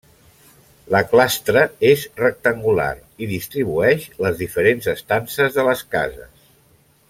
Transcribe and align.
La 0.93 1.01
clastra 1.11 1.61
és 1.89 2.05
rectangular 2.21 2.89
i 3.25 3.29
distribueix 3.35 4.09
les 4.27 4.43
diferents 4.43 4.91
estances 4.97 5.61
de 5.61 5.69
les 5.71 5.89
cases. 5.97 6.45